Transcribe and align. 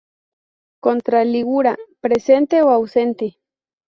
Contra-lígula 0.85 1.73
presente 2.05 2.55
o 2.65 2.67
ausente. 2.77 3.27